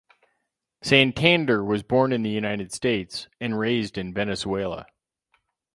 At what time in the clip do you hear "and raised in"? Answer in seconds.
3.39-4.15